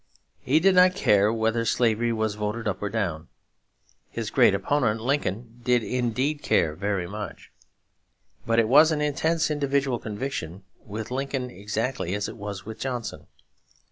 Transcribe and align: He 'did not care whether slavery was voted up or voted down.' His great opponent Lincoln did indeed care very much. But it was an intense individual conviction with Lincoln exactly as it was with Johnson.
He 0.39 0.59
'did 0.59 0.73
not 0.73 0.95
care 0.95 1.31
whether 1.31 1.63
slavery 1.63 2.11
was 2.11 2.33
voted 2.33 2.67
up 2.67 2.77
or 2.77 2.89
voted 2.89 2.93
down.' 2.93 3.27
His 4.09 4.31
great 4.31 4.55
opponent 4.55 4.99
Lincoln 4.99 5.59
did 5.63 5.83
indeed 5.83 6.41
care 6.41 6.73
very 6.73 7.05
much. 7.05 7.51
But 8.43 8.57
it 8.57 8.67
was 8.67 8.91
an 8.91 8.99
intense 9.01 9.51
individual 9.51 9.99
conviction 9.99 10.63
with 10.83 11.11
Lincoln 11.11 11.51
exactly 11.51 12.15
as 12.15 12.27
it 12.27 12.37
was 12.37 12.65
with 12.65 12.79
Johnson. 12.79 13.27